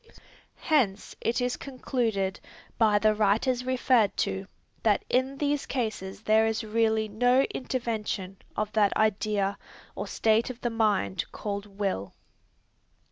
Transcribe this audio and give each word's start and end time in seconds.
Hence, 0.63 1.15
it 1.21 1.39
is 1.41 1.57
concluded, 1.57 2.39
by 2.79 2.97
the 2.97 3.13
writers 3.13 3.63
referred 3.63 4.17
to, 4.17 4.47
that 4.81 5.05
in 5.09 5.37
these 5.37 5.67
cases 5.67 6.23
there 6.23 6.47
is 6.47 6.63
really 6.63 7.07
no 7.07 7.41
intervention 7.53 8.37
of 8.57 8.71
that 8.71 8.97
idea 8.97 9.59
or 9.93 10.07
state 10.07 10.49
of 10.49 10.59
the 10.61 10.71
mind 10.71 11.25
called 11.31 11.67
will. 11.67 12.15